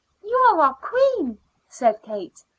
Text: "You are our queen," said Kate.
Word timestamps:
"You 0.23 0.35
are 0.35 0.59
our 0.59 0.73
queen," 0.73 1.37
said 1.69 2.01
Kate. 2.01 2.43